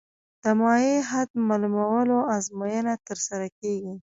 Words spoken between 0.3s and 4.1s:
د مایع حد معلومولو ازموینه ترسره کیږي